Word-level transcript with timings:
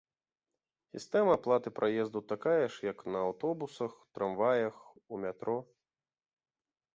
Сістэма 0.93 1.31
аплаты 1.37 1.69
праезду 1.79 2.19
такая 2.31 2.63
ж, 2.71 2.87
як 2.91 3.03
на 3.17 3.21
аўтобусах, 3.27 3.91
трамваях, 4.17 4.75
у 5.13 5.21
метро. 5.27 5.57